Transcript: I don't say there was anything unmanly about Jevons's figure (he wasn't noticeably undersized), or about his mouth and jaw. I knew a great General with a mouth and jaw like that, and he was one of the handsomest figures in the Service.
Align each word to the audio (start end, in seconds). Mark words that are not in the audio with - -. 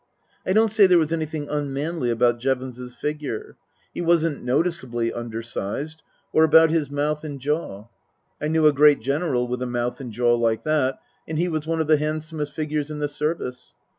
I 0.47 0.53
don't 0.53 0.71
say 0.71 0.87
there 0.87 0.97
was 0.97 1.13
anything 1.13 1.47
unmanly 1.47 2.09
about 2.09 2.39
Jevons's 2.39 2.95
figure 2.95 3.55
(he 3.93 4.01
wasn't 4.01 4.43
noticeably 4.43 5.13
undersized), 5.13 6.01
or 6.33 6.43
about 6.43 6.71
his 6.71 6.89
mouth 6.89 7.23
and 7.23 7.39
jaw. 7.39 7.85
I 8.41 8.47
knew 8.47 8.65
a 8.65 8.73
great 8.73 8.99
General 9.01 9.47
with 9.47 9.61
a 9.61 9.67
mouth 9.67 9.99
and 10.01 10.11
jaw 10.11 10.33
like 10.35 10.63
that, 10.63 10.97
and 11.27 11.37
he 11.37 11.47
was 11.47 11.67
one 11.67 11.79
of 11.81 11.85
the 11.85 11.97
handsomest 11.97 12.51
figures 12.53 12.89
in 12.89 12.97
the 12.97 13.07
Service. 13.07 13.75